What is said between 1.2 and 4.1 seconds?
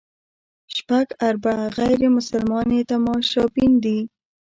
اربه غیر مسلمان یې تماشبین دي.